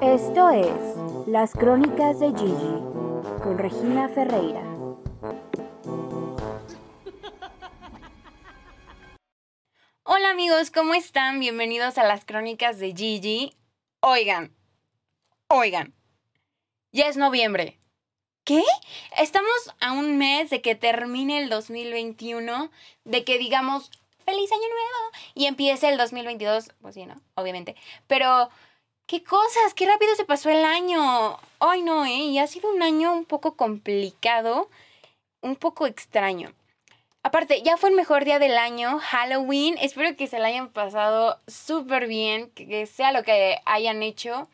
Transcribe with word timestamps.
Esto 0.00 0.48
es 0.48 1.26
Las 1.26 1.52
Crónicas 1.52 2.20
de 2.20 2.28
Gigi 2.28 2.80
con 3.42 3.58
Regina 3.58 4.08
Ferreira. 4.08 4.62
Hola 10.04 10.30
amigos, 10.30 10.70
¿cómo 10.70 10.94
están? 10.94 11.38
Bienvenidos 11.38 11.98
a 11.98 12.04
las 12.04 12.24
Crónicas 12.24 12.78
de 12.78 12.94
Gigi. 12.94 13.54
Oigan, 14.00 14.56
oigan, 15.48 15.92
ya 16.92 17.08
es 17.08 17.18
noviembre. 17.18 17.78
¿Qué? 18.44 18.62
Estamos 19.18 19.52
a 19.80 19.92
un 19.92 20.16
mes 20.16 20.48
de 20.48 20.62
que 20.62 20.74
termine 20.76 21.42
el 21.42 21.50
2021, 21.50 22.70
de 23.04 23.24
que 23.24 23.36
digamos 23.36 23.90
feliz 24.32 24.50
año 24.50 24.62
nuevo 24.62 25.10
y 25.34 25.46
empiece 25.46 25.88
el 25.90 25.98
2022, 25.98 26.70
pues 26.80 26.94
sí, 26.94 27.04
¿no? 27.04 27.20
Obviamente. 27.34 27.76
Pero, 28.06 28.48
¿qué 29.06 29.22
cosas? 29.22 29.74
¿Qué 29.74 29.86
rápido 29.86 30.14
se 30.14 30.24
pasó 30.24 30.48
el 30.48 30.64
año? 30.64 31.38
Ay, 31.60 31.82
no, 31.82 32.06
¿eh? 32.06 32.30
Y 32.32 32.38
ha 32.38 32.46
sido 32.46 32.72
un 32.72 32.82
año 32.82 33.12
un 33.12 33.26
poco 33.26 33.56
complicado, 33.56 34.70
un 35.42 35.56
poco 35.56 35.86
extraño. 35.86 36.54
Aparte, 37.22 37.60
ya 37.62 37.76
fue 37.76 37.90
el 37.90 37.94
mejor 37.94 38.24
día 38.24 38.38
del 38.38 38.56
año, 38.56 38.98
Halloween. 39.00 39.76
Espero 39.78 40.16
que 40.16 40.26
se 40.26 40.38
la 40.38 40.48
hayan 40.48 40.70
pasado 40.70 41.38
súper 41.46 42.06
bien, 42.06 42.50
que 42.52 42.86
sea 42.86 43.12
lo 43.12 43.24
que 43.24 43.58
hayan 43.66 44.02
hecho, 44.02 44.48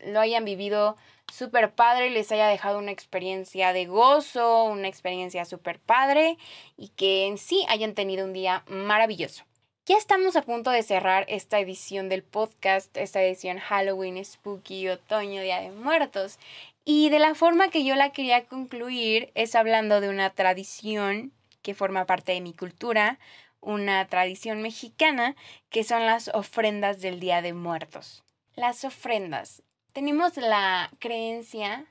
lo 0.00 0.18
hayan 0.18 0.46
vivido 0.46 0.96
súper 1.32 1.72
padre, 1.72 2.10
les 2.10 2.32
haya 2.32 2.48
dejado 2.48 2.78
una 2.78 2.90
experiencia 2.90 3.72
de 3.72 3.86
gozo, 3.86 4.64
una 4.64 4.88
experiencia 4.88 5.44
súper 5.44 5.78
padre 5.78 6.38
y 6.76 6.88
que 6.88 7.26
en 7.26 7.38
sí 7.38 7.64
hayan 7.68 7.94
tenido 7.94 8.24
un 8.24 8.32
día 8.32 8.64
maravilloso. 8.68 9.44
Ya 9.86 9.96
estamos 9.96 10.36
a 10.36 10.42
punto 10.42 10.70
de 10.70 10.82
cerrar 10.82 11.24
esta 11.28 11.58
edición 11.60 12.10
del 12.10 12.22
podcast, 12.22 12.94
esta 12.98 13.22
edición 13.22 13.58
Halloween, 13.58 14.22
Spooky, 14.22 14.88
Otoño, 14.88 15.40
Día 15.40 15.60
de 15.60 15.70
Muertos. 15.70 16.38
Y 16.84 17.08
de 17.08 17.18
la 17.18 17.34
forma 17.34 17.70
que 17.70 17.84
yo 17.84 17.96
la 17.96 18.12
quería 18.12 18.44
concluir 18.44 19.30
es 19.34 19.54
hablando 19.54 20.02
de 20.02 20.10
una 20.10 20.28
tradición 20.28 21.32
que 21.62 21.74
forma 21.74 22.04
parte 22.04 22.32
de 22.32 22.42
mi 22.42 22.52
cultura, 22.52 23.18
una 23.60 24.06
tradición 24.08 24.60
mexicana, 24.60 25.36
que 25.70 25.84
son 25.84 26.04
las 26.04 26.28
ofrendas 26.34 27.00
del 27.00 27.18
Día 27.18 27.40
de 27.40 27.54
Muertos. 27.54 28.24
Las 28.56 28.84
ofrendas 28.84 29.62
tenemos 29.98 30.36
la 30.36 30.92
creencia 31.00 31.84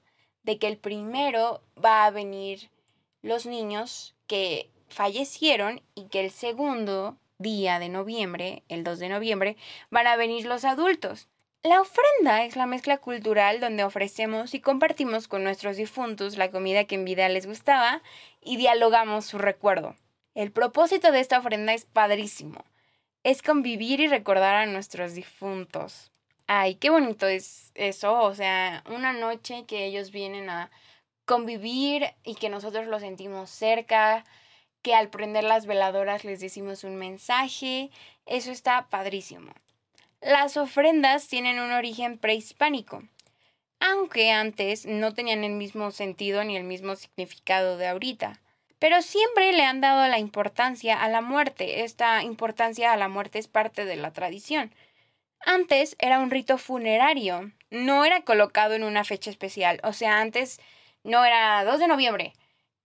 de 0.43 0.57
que 0.57 0.67
el 0.67 0.77
primero 0.77 1.61
va 1.83 2.05
a 2.05 2.09
venir 2.09 2.71
los 3.21 3.45
niños 3.45 4.15
que 4.27 4.71
fallecieron 4.87 5.81
y 5.93 6.07
que 6.07 6.21
el 6.21 6.31
segundo 6.31 7.17
día 7.37 7.79
de 7.79 7.89
noviembre, 7.89 8.63
el 8.69 8.85
2 8.85 8.99
de 8.99 9.09
noviembre, 9.09 9.57
van 9.89 10.07
a 10.07 10.15
venir 10.15 10.45
los 10.45 10.63
adultos. 10.63 11.27
La 11.63 11.81
ofrenda 11.81 12.45
es 12.45 12.55
la 12.55 12.65
mezcla 12.65 12.97
cultural 12.97 13.59
donde 13.59 13.83
ofrecemos 13.83 14.53
y 14.53 14.61
compartimos 14.61 15.27
con 15.27 15.43
nuestros 15.43 15.75
difuntos 15.75 16.37
la 16.37 16.49
comida 16.49 16.85
que 16.85 16.95
en 16.95 17.03
vida 17.03 17.27
les 17.27 17.45
gustaba 17.45 18.01
y 18.39 18.55
dialogamos 18.55 19.25
su 19.25 19.37
recuerdo. 19.37 19.97
El 20.33 20.53
propósito 20.53 21.11
de 21.11 21.19
esta 21.19 21.39
ofrenda 21.39 21.73
es 21.73 21.83
padrísimo. 21.83 22.63
Es 23.23 23.41
convivir 23.41 23.99
y 23.99 24.07
recordar 24.07 24.55
a 24.55 24.65
nuestros 24.65 25.13
difuntos. 25.13 26.13
Ay, 26.47 26.75
qué 26.75 26.89
bonito 26.89 27.27
es 27.27 27.71
eso, 27.75 28.21
o 28.21 28.33
sea, 28.33 28.81
una 28.89 29.11
noche 29.11 29.65
que 29.67 29.85
ellos 29.85 30.11
vienen 30.11 30.49
a 30.49 30.71
convivir 31.25 32.13
y 32.23 32.35
que 32.35 32.49
nosotros 32.49 32.87
los 32.87 33.01
sentimos 33.01 33.49
cerca, 33.49 34.23
que 34.81 34.95
al 34.95 35.09
prender 35.09 35.43
las 35.43 35.65
veladoras 35.65 36.23
les 36.23 36.39
decimos 36.39 36.85
un 36.85 36.95
mensaje, 36.95 37.91
eso 38.25 38.51
está 38.51 38.87
padrísimo. 38.89 39.51
Las 40.21 40.55
ofrendas 40.55 41.27
tienen 41.27 41.59
un 41.59 41.71
origen 41.73 42.17
prehispánico, 42.17 43.03
aunque 43.81 44.31
antes 44.31 44.85
no 44.85 45.13
tenían 45.13 45.43
el 45.43 45.51
mismo 45.51 45.91
sentido 45.91 46.45
ni 46.45 46.55
el 46.55 46.63
mismo 46.63 46.95
significado 46.95 47.77
de 47.77 47.87
ahorita. 47.87 48.39
Pero 48.79 49.01
siempre 49.01 49.51
le 49.51 49.63
han 49.63 49.81
dado 49.81 50.07
la 50.07 50.19
importancia 50.19 51.03
a 51.03 51.09
la 51.09 51.21
muerte. 51.21 51.83
Esta 51.83 52.23
importancia 52.23 52.93
a 52.93 52.97
la 52.97 53.09
muerte 53.09 53.39
es 53.39 53.47
parte 53.47 53.85
de 53.85 53.95
la 53.97 54.13
tradición. 54.13 54.71
Antes 55.39 55.95
era 55.99 56.19
un 56.19 56.31
rito 56.31 56.57
funerario, 56.57 57.51
no 57.69 58.05
era 58.05 58.21
colocado 58.21 58.73
en 58.73 58.83
una 58.83 59.03
fecha 59.03 59.29
especial, 59.29 59.79
o 59.83 59.93
sea, 59.93 60.19
antes 60.19 60.59
no 61.03 61.23
era 61.23 61.63
2 61.63 61.79
de 61.79 61.87
noviembre, 61.87 62.33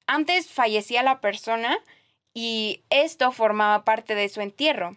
antes 0.07 0.51
fallecía 0.51 1.03
la 1.03 1.21
persona 1.21 1.79
y 2.35 2.83
esto 2.91 3.33
formaba 3.33 3.85
parte 3.85 4.15
de 4.15 4.29
su 4.29 4.41
entierro. 4.41 4.97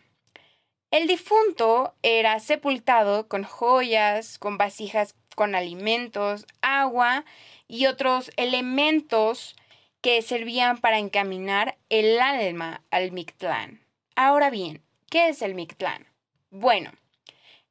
El 0.92 1.08
difunto 1.08 1.96
era 2.04 2.40
sepultado 2.40 3.28
con 3.28 3.44
joyas, 3.44 4.38
con 4.38 4.58
vasijas 4.58 5.16
con 5.36 5.54
alimentos, 5.54 6.48
agua 6.62 7.26
y 7.68 7.86
otros 7.86 8.32
elementos 8.38 9.56
que 10.02 10.22
servían 10.22 10.78
para 10.80 11.00
encaminar 11.00 11.78
el 11.90 12.20
alma 12.20 12.82
al 12.90 13.12
Mictlán. 13.12 13.82
Ahora 14.16 14.50
bien, 14.50 14.82
¿qué 15.10 15.30
es 15.30 15.42
el 15.42 15.56
Mictlán? 15.56 16.08
Bueno, 16.50 16.92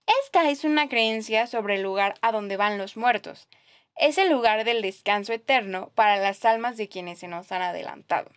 esta 0.07 0.51
es 0.51 0.65
una 0.65 0.89
creencia 0.89 1.47
sobre 1.47 1.77
el 1.77 1.83
lugar 1.83 2.15
a 2.21 2.33
donde 2.33 2.57
van 2.57 2.79
los 2.79 2.97
muertos. 2.97 3.49
Es 3.97 4.19
el 4.19 4.31
lugar 4.31 4.65
del 4.65 4.83
descanso 4.83 5.33
eterno 5.33 5.91
para 5.95 6.17
las 6.17 6.45
almas 6.45 6.77
de 6.77 6.89
quienes 6.89 7.21
se 7.21 7.29
nos 7.29 7.53
han 7.53 7.63
adelantado. 7.63 8.31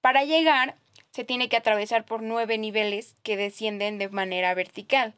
Para 0.00 0.24
llegar, 0.24 0.76
se 1.12 1.24
tiene 1.24 1.48
que 1.48 1.56
atravesar 1.56 2.04
por 2.04 2.22
nueve 2.22 2.58
niveles 2.58 3.16
que 3.22 3.36
descienden 3.36 3.98
de 3.98 4.08
manera 4.08 4.54
vertical. 4.54 5.14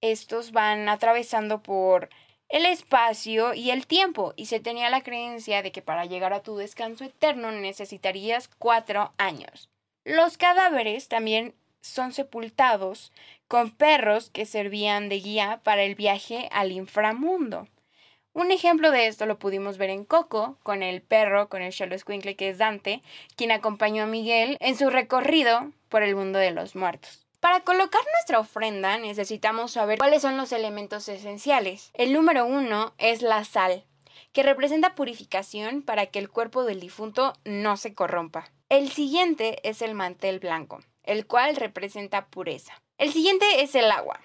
Estos 0.00 0.52
van 0.52 0.88
atravesando 0.88 1.62
por 1.62 2.10
el 2.48 2.66
espacio 2.66 3.54
y 3.54 3.70
el 3.70 3.86
tiempo, 3.86 4.34
y 4.36 4.46
se 4.46 4.60
tenía 4.60 4.90
la 4.90 5.02
creencia 5.02 5.62
de 5.62 5.72
que 5.72 5.80
para 5.80 6.04
llegar 6.04 6.34
a 6.34 6.42
tu 6.42 6.56
descanso 6.56 7.04
eterno 7.04 7.50
necesitarías 7.50 8.48
cuatro 8.58 9.12
años. 9.16 9.70
Los 10.04 10.36
cadáveres 10.36 11.08
también 11.08 11.54
son 11.82 12.12
sepultados 12.12 13.12
con 13.48 13.70
perros 13.70 14.30
que 14.30 14.46
servían 14.46 15.10
de 15.10 15.20
guía 15.20 15.60
para 15.62 15.82
el 15.82 15.94
viaje 15.94 16.48
al 16.52 16.72
inframundo. 16.72 17.68
Un 18.32 18.50
ejemplo 18.50 18.90
de 18.90 19.08
esto 19.08 19.26
lo 19.26 19.38
pudimos 19.38 19.76
ver 19.76 19.90
en 19.90 20.06
Coco, 20.06 20.56
con 20.62 20.82
el 20.82 21.02
perro, 21.02 21.50
con 21.50 21.60
el 21.60 21.72
Squinkle 21.72 22.34
que 22.34 22.48
es 22.48 22.56
Dante, 22.56 23.02
quien 23.36 23.50
acompañó 23.50 24.04
a 24.04 24.06
Miguel 24.06 24.56
en 24.60 24.74
su 24.74 24.88
recorrido 24.88 25.70
por 25.90 26.02
el 26.02 26.16
mundo 26.16 26.38
de 26.38 26.50
los 26.50 26.74
muertos. 26.74 27.26
Para 27.40 27.60
colocar 27.60 28.00
nuestra 28.14 28.38
ofrenda 28.38 28.96
necesitamos 28.96 29.72
saber 29.72 29.98
cuáles 29.98 30.22
son 30.22 30.38
los 30.38 30.52
elementos 30.52 31.08
esenciales. 31.08 31.90
El 31.92 32.14
número 32.14 32.46
uno 32.46 32.94
es 32.96 33.20
la 33.20 33.44
sal, 33.44 33.84
que 34.32 34.42
representa 34.42 34.94
purificación 34.94 35.82
para 35.82 36.06
que 36.06 36.18
el 36.18 36.30
cuerpo 36.30 36.64
del 36.64 36.80
difunto 36.80 37.34
no 37.44 37.76
se 37.76 37.92
corrompa. 37.94 38.50
El 38.70 38.90
siguiente 38.90 39.58
es 39.68 39.82
el 39.82 39.94
mantel 39.94 40.38
blanco, 40.38 40.80
el 41.02 41.26
cual 41.26 41.56
representa 41.56 42.26
pureza. 42.26 42.82
El 42.98 43.12
siguiente 43.12 43.62
es 43.62 43.74
el 43.74 43.90
agua, 43.90 44.20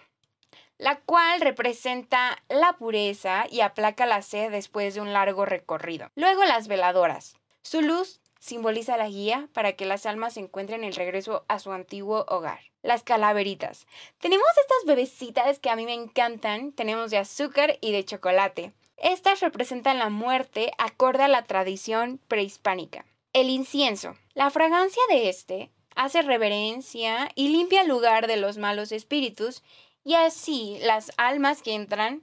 la 0.78 1.00
cual 1.00 1.42
representa 1.42 2.42
la 2.50 2.74
pureza 2.74 3.46
y 3.50 3.62
aplaca 3.62 4.06
la 4.06 4.22
sed 4.22 4.52
después 4.52 4.96
de 4.96 5.02
un 5.02 5.14
largo 5.14 5.46
recorrido. 5.46 6.12
Luego 6.16 6.44
las 6.44 6.68
veladoras. 6.68 7.36
Su 7.64 7.82
luz 7.82 8.22
simboliza 8.40 8.98
la 8.98 9.10
guía 9.10 9.50
para 9.54 9.74
que 9.74 9.86
las 9.86 10.06
almas 10.06 10.38
encuentren 10.38 10.84
el 10.84 10.96
regreso 10.96 11.46
a 11.48 11.60
su 11.60 11.72
antiguo 11.72 12.26
hogar. 12.28 12.60
Las 12.84 13.04
calaveritas. 13.04 13.88
Tenemos 14.20 14.48
estas 14.62 14.86
bebecitas 14.86 15.60
que 15.60 15.70
a 15.70 15.76
mí 15.76 15.86
me 15.86 15.94
encantan. 15.94 16.72
Tenemos 16.72 17.12
de 17.12 17.18
azúcar 17.18 17.78
y 17.82 17.92
de 17.92 18.06
chocolate. 18.06 18.72
Estas 18.98 19.42
representan 19.42 20.00
la 20.00 20.10
muerte 20.10 20.72
acorde 20.78 21.24
a 21.24 21.28
la 21.28 21.44
tradición 21.44 22.20
prehispánica. 22.28 23.06
El 23.34 23.50
incienso. 23.50 24.16
La 24.34 24.50
fragancia 24.50 25.02
de 25.10 25.30
este 25.30 25.72
hace 25.98 26.22
reverencia 26.22 27.32
y 27.36 27.50
limpia 27.50 27.82
el 27.82 27.90
lugar 27.90 28.28
de 28.28 28.38
los 28.38 28.58
malos 28.58 28.92
espíritus 28.92 29.64
y 30.04 30.14
así 30.14 30.78
las 30.82 31.12
almas 31.18 31.62
que 31.62 31.74
entran 31.74 32.22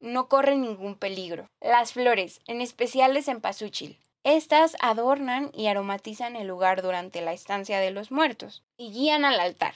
no 0.00 0.28
corren 0.28 0.60
ningún 0.60 0.96
peligro. 0.96 1.48
Las 1.62 1.94
flores, 1.94 2.40
en 2.46 2.60
especial 2.60 3.14
de 3.14 3.22
cempasúchil. 3.22 3.98
Estas 4.24 4.76
adornan 4.80 5.50
y 5.54 5.68
aromatizan 5.68 6.34
el 6.36 6.48
lugar 6.48 6.82
durante 6.82 7.20
la 7.20 7.32
estancia 7.32 7.78
de 7.78 7.90
los 7.90 8.10
muertos 8.10 8.62
y 8.76 8.92
guían 8.92 9.24
al 9.24 9.38
altar. 9.38 9.74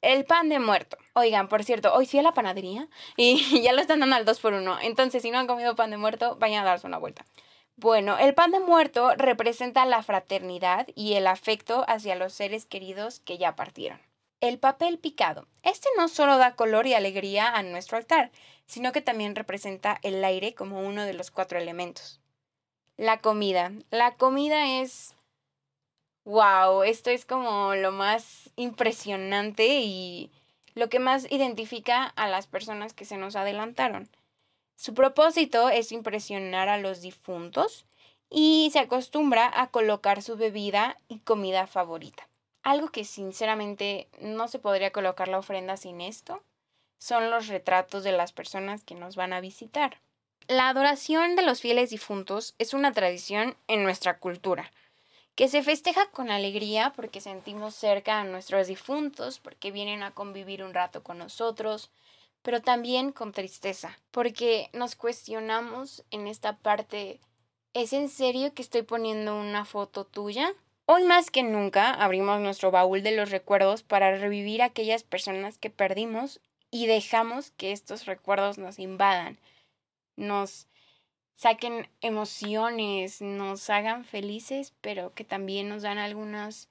El 0.00 0.24
pan 0.24 0.48
de 0.48 0.58
muerto. 0.58 0.96
Oigan, 1.14 1.48
por 1.48 1.64
cierto, 1.64 1.92
hoy 1.92 2.06
fui 2.06 2.20
a 2.20 2.22
la 2.22 2.32
panadería 2.32 2.88
y 3.16 3.60
ya 3.62 3.72
lo 3.72 3.80
están 3.80 4.00
dando 4.00 4.16
al 4.16 4.24
2 4.24 4.40
por 4.40 4.54
1 4.54 4.80
Entonces, 4.82 5.22
si 5.22 5.30
no 5.30 5.38
han 5.38 5.46
comido 5.46 5.76
pan 5.76 5.90
de 5.90 5.96
muerto, 5.96 6.36
vayan 6.36 6.62
a 6.62 6.68
darse 6.68 6.86
una 6.86 6.98
vuelta. 6.98 7.24
Bueno, 7.80 8.18
el 8.18 8.34
pan 8.34 8.50
de 8.50 8.58
muerto 8.58 9.14
representa 9.14 9.86
la 9.86 10.02
fraternidad 10.02 10.88
y 10.96 11.14
el 11.14 11.28
afecto 11.28 11.84
hacia 11.86 12.16
los 12.16 12.32
seres 12.32 12.66
queridos 12.66 13.20
que 13.20 13.38
ya 13.38 13.54
partieron. 13.54 14.00
El 14.40 14.58
papel 14.58 14.98
picado. 14.98 15.46
Este 15.62 15.88
no 15.96 16.08
solo 16.08 16.38
da 16.38 16.56
color 16.56 16.88
y 16.88 16.94
alegría 16.94 17.48
a 17.48 17.62
nuestro 17.62 17.96
altar, 17.96 18.32
sino 18.66 18.90
que 18.90 19.00
también 19.00 19.36
representa 19.36 20.00
el 20.02 20.24
aire 20.24 20.54
como 20.54 20.80
uno 20.80 21.04
de 21.04 21.14
los 21.14 21.30
cuatro 21.30 21.56
elementos. 21.56 22.20
La 22.96 23.18
comida. 23.18 23.70
La 23.90 24.16
comida 24.16 24.80
es... 24.80 25.14
¡Wow! 26.24 26.82
Esto 26.82 27.10
es 27.10 27.24
como 27.24 27.76
lo 27.76 27.92
más 27.92 28.50
impresionante 28.56 29.82
y 29.82 30.32
lo 30.74 30.88
que 30.88 30.98
más 30.98 31.30
identifica 31.30 32.06
a 32.06 32.26
las 32.26 32.48
personas 32.48 32.92
que 32.92 33.04
se 33.04 33.18
nos 33.18 33.36
adelantaron. 33.36 34.10
Su 34.78 34.94
propósito 34.94 35.70
es 35.70 35.90
impresionar 35.90 36.68
a 36.68 36.78
los 36.78 37.00
difuntos 37.00 37.84
y 38.30 38.70
se 38.72 38.78
acostumbra 38.78 39.50
a 39.52 39.72
colocar 39.72 40.22
su 40.22 40.36
bebida 40.36 40.96
y 41.08 41.18
comida 41.18 41.66
favorita. 41.66 42.28
Algo 42.62 42.86
que 42.90 43.04
sinceramente 43.04 44.06
no 44.20 44.46
se 44.46 44.60
podría 44.60 44.92
colocar 44.92 45.26
la 45.26 45.40
ofrenda 45.40 45.76
sin 45.76 46.00
esto 46.00 46.44
son 46.96 47.28
los 47.28 47.48
retratos 47.48 48.04
de 48.04 48.12
las 48.12 48.32
personas 48.32 48.84
que 48.84 48.94
nos 48.94 49.16
van 49.16 49.32
a 49.32 49.40
visitar. 49.40 49.98
La 50.46 50.68
adoración 50.68 51.34
de 51.34 51.42
los 51.42 51.60
fieles 51.60 51.90
difuntos 51.90 52.54
es 52.58 52.72
una 52.72 52.92
tradición 52.92 53.56
en 53.66 53.82
nuestra 53.82 54.18
cultura, 54.20 54.70
que 55.34 55.48
se 55.48 55.64
festeja 55.64 56.08
con 56.12 56.30
alegría 56.30 56.92
porque 56.94 57.20
sentimos 57.20 57.74
cerca 57.74 58.20
a 58.20 58.24
nuestros 58.24 58.68
difuntos, 58.68 59.40
porque 59.40 59.72
vienen 59.72 60.04
a 60.04 60.12
convivir 60.12 60.62
un 60.62 60.72
rato 60.72 61.02
con 61.02 61.18
nosotros, 61.18 61.90
pero 62.42 62.62
también 62.62 63.12
con 63.12 63.32
tristeza, 63.32 63.98
porque 64.10 64.70
nos 64.72 64.96
cuestionamos 64.96 66.04
en 66.10 66.26
esta 66.26 66.56
parte, 66.56 67.20
¿es 67.74 67.92
en 67.92 68.08
serio 68.08 68.54
que 68.54 68.62
estoy 68.62 68.82
poniendo 68.82 69.38
una 69.38 69.64
foto 69.64 70.04
tuya? 70.04 70.52
Hoy 70.86 71.04
más 71.04 71.30
que 71.30 71.42
nunca 71.42 71.92
abrimos 71.92 72.40
nuestro 72.40 72.70
baúl 72.70 73.02
de 73.02 73.14
los 73.14 73.30
recuerdos 73.30 73.82
para 73.82 74.16
revivir 74.16 74.62
aquellas 74.62 75.02
personas 75.02 75.58
que 75.58 75.68
perdimos 75.68 76.40
y 76.70 76.86
dejamos 76.86 77.50
que 77.50 77.72
estos 77.72 78.06
recuerdos 78.06 78.56
nos 78.56 78.78
invadan, 78.78 79.38
nos 80.16 80.66
saquen 81.34 81.88
emociones, 82.00 83.20
nos 83.20 83.68
hagan 83.70 84.04
felices, 84.04 84.74
pero 84.80 85.12
que 85.14 85.24
también 85.24 85.68
nos 85.68 85.82
dan 85.82 85.98
algunos 85.98 86.68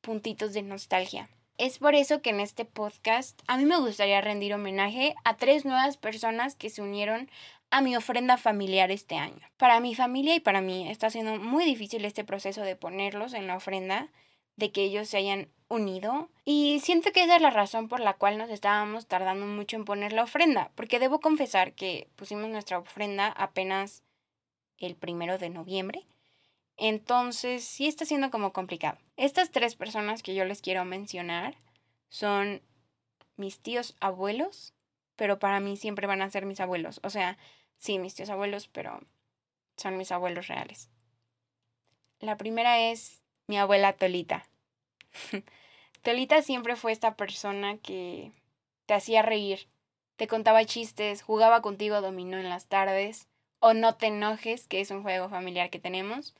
puntitos 0.00 0.52
de 0.52 0.62
nostalgia. 0.62 1.28
Es 1.60 1.78
por 1.78 1.94
eso 1.94 2.22
que 2.22 2.30
en 2.30 2.40
este 2.40 2.64
podcast 2.64 3.38
a 3.46 3.58
mí 3.58 3.66
me 3.66 3.78
gustaría 3.78 4.22
rendir 4.22 4.54
homenaje 4.54 5.14
a 5.24 5.36
tres 5.36 5.66
nuevas 5.66 5.98
personas 5.98 6.54
que 6.54 6.70
se 6.70 6.80
unieron 6.80 7.28
a 7.70 7.82
mi 7.82 7.94
ofrenda 7.96 8.38
familiar 8.38 8.90
este 8.90 9.16
año. 9.16 9.46
Para 9.58 9.78
mi 9.78 9.94
familia 9.94 10.34
y 10.34 10.40
para 10.40 10.62
mí 10.62 10.90
está 10.90 11.10
siendo 11.10 11.36
muy 11.36 11.66
difícil 11.66 12.06
este 12.06 12.24
proceso 12.24 12.62
de 12.62 12.76
ponerlos 12.76 13.34
en 13.34 13.46
la 13.46 13.56
ofrenda, 13.56 14.08
de 14.56 14.72
que 14.72 14.84
ellos 14.84 15.10
se 15.10 15.18
hayan 15.18 15.50
unido. 15.68 16.30
Y 16.46 16.80
siento 16.80 17.12
que 17.12 17.24
esa 17.24 17.36
es 17.36 17.42
la 17.42 17.50
razón 17.50 17.88
por 17.88 18.00
la 18.00 18.14
cual 18.14 18.38
nos 18.38 18.48
estábamos 18.48 19.06
tardando 19.06 19.44
mucho 19.44 19.76
en 19.76 19.84
poner 19.84 20.14
la 20.14 20.22
ofrenda, 20.22 20.70
porque 20.76 20.98
debo 20.98 21.20
confesar 21.20 21.74
que 21.74 22.08
pusimos 22.16 22.48
nuestra 22.48 22.78
ofrenda 22.78 23.26
apenas 23.26 24.02
el 24.78 24.96
primero 24.96 25.36
de 25.36 25.50
noviembre 25.50 26.06
entonces, 26.82 27.62
sí 27.62 27.86
está 27.86 28.06
siendo 28.06 28.30
como 28.30 28.54
complicado. 28.54 28.96
Estas 29.18 29.50
tres 29.50 29.76
personas 29.76 30.22
que 30.22 30.34
yo 30.34 30.46
les 30.46 30.62
quiero 30.62 30.86
mencionar 30.86 31.58
son 32.08 32.62
mis 33.36 33.60
tíos 33.60 33.98
abuelos, 34.00 34.72
pero 35.14 35.38
para 35.38 35.60
mí 35.60 35.76
siempre 35.76 36.06
van 36.06 36.22
a 36.22 36.30
ser 36.30 36.46
mis 36.46 36.58
abuelos. 36.58 36.98
O 37.04 37.10
sea, 37.10 37.36
sí, 37.76 37.98
mis 37.98 38.14
tíos 38.14 38.30
abuelos, 38.30 38.66
pero 38.68 38.98
son 39.76 39.98
mis 39.98 40.10
abuelos 40.10 40.48
reales. 40.48 40.88
La 42.18 42.38
primera 42.38 42.80
es 42.90 43.20
mi 43.46 43.58
abuela 43.58 43.92
Tolita. 43.92 44.46
Tolita 46.02 46.40
siempre 46.40 46.76
fue 46.76 46.92
esta 46.92 47.14
persona 47.14 47.76
que 47.76 48.32
te 48.86 48.94
hacía 48.94 49.20
reír, 49.20 49.68
te 50.16 50.26
contaba 50.28 50.64
chistes, 50.64 51.20
jugaba 51.20 51.60
contigo 51.60 52.00
dominó 52.00 52.38
en 52.38 52.48
las 52.48 52.68
tardes, 52.68 53.28
o 53.58 53.74
no 53.74 53.96
te 53.96 54.06
enojes, 54.06 54.66
que 54.66 54.80
es 54.80 54.90
un 54.90 55.02
juego 55.02 55.28
familiar 55.28 55.68
que 55.68 55.78
tenemos 55.78 56.34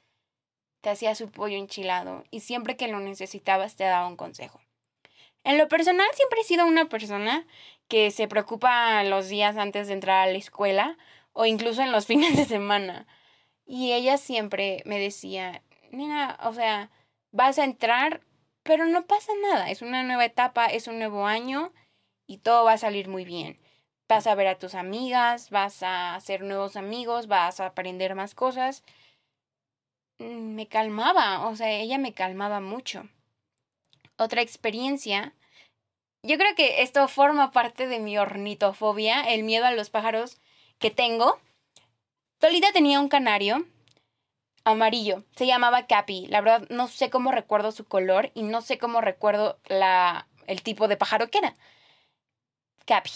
te 0.80 0.90
hacía 0.90 1.14
su 1.14 1.30
pollo 1.30 1.56
enchilado 1.56 2.24
y 2.30 2.40
siempre 2.40 2.76
que 2.76 2.88
lo 2.88 3.00
necesitabas 3.00 3.76
te 3.76 3.84
daba 3.84 4.06
un 4.06 4.16
consejo. 4.16 4.60
En 5.44 5.58
lo 5.58 5.68
personal 5.68 6.06
siempre 6.14 6.40
he 6.40 6.44
sido 6.44 6.66
una 6.66 6.88
persona 6.88 7.46
que 7.88 8.10
se 8.10 8.28
preocupa 8.28 9.02
los 9.04 9.28
días 9.28 9.56
antes 9.56 9.88
de 9.88 9.94
entrar 9.94 10.28
a 10.28 10.30
la 10.30 10.38
escuela 10.38 10.96
o 11.32 11.46
incluso 11.46 11.82
en 11.82 11.92
los 11.92 12.06
fines 12.10 12.36
de 12.36 12.44
semana. 12.44 13.06
Y 13.64 13.92
ella 13.92 14.18
siempre 14.18 14.82
me 14.84 14.98
decía, 14.98 15.62
nena, 15.90 16.38
o 16.42 16.52
sea, 16.52 16.90
vas 17.32 17.58
a 17.58 17.64
entrar, 17.64 18.20
pero 18.62 18.86
no 18.86 19.06
pasa 19.06 19.32
nada, 19.42 19.70
es 19.70 19.82
una 19.82 20.02
nueva 20.02 20.24
etapa, 20.24 20.66
es 20.66 20.88
un 20.88 20.98
nuevo 20.98 21.26
año 21.26 21.72
y 22.26 22.38
todo 22.38 22.64
va 22.64 22.72
a 22.72 22.78
salir 22.78 23.08
muy 23.08 23.24
bien. 23.24 23.60
Vas 24.08 24.26
a 24.26 24.34
ver 24.34 24.48
a 24.48 24.58
tus 24.58 24.74
amigas, 24.74 25.50
vas 25.50 25.82
a 25.82 26.16
hacer 26.16 26.42
nuevos 26.42 26.76
amigos, 26.76 27.28
vas 27.28 27.60
a 27.60 27.66
aprender 27.66 28.14
más 28.16 28.34
cosas 28.34 28.82
me 30.20 30.66
calmaba, 30.68 31.46
o 31.48 31.56
sea, 31.56 31.70
ella 31.70 31.98
me 31.98 32.12
calmaba 32.12 32.60
mucho. 32.60 33.08
Otra 34.16 34.42
experiencia, 34.42 35.34
yo 36.22 36.36
creo 36.36 36.54
que 36.54 36.82
esto 36.82 37.08
forma 37.08 37.50
parte 37.52 37.86
de 37.86 37.98
mi 37.98 38.18
ornitofobia, 38.18 39.22
el 39.22 39.42
miedo 39.42 39.64
a 39.66 39.72
los 39.72 39.90
pájaros 39.90 40.38
que 40.78 40.90
tengo. 40.90 41.38
Tolita 42.38 42.72
tenía 42.72 43.00
un 43.00 43.08
canario 43.08 43.66
amarillo, 44.64 45.24
se 45.36 45.46
llamaba 45.46 45.86
Capi. 45.86 46.26
La 46.26 46.40
verdad 46.42 46.66
no 46.68 46.88
sé 46.88 47.10
cómo 47.10 47.32
recuerdo 47.32 47.72
su 47.72 47.84
color 47.86 48.30
y 48.34 48.42
no 48.42 48.60
sé 48.60 48.78
cómo 48.78 49.00
recuerdo 49.00 49.58
la, 49.68 50.28
el 50.46 50.62
tipo 50.62 50.88
de 50.88 50.96
pájaro 50.96 51.30
que 51.30 51.38
era. 51.38 51.56
Capi. 52.84 53.10